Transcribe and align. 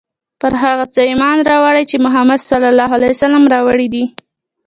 پر 0.41 0.53
هغه 0.63 0.85
څه 0.93 1.01
ایمان 1.09 1.37
راوړی 1.51 1.83
چې 1.91 1.97
محمد 2.05 2.39
ص 2.47 2.49
راوړي 3.53 3.87
دي. 3.93 4.03